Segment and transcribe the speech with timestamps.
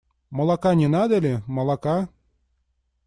[0.31, 2.09] Молока не надо ли, молока?